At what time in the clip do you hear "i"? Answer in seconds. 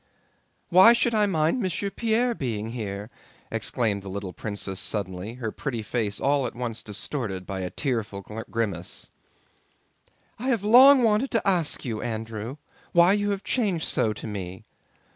1.13-1.27, 10.39-10.47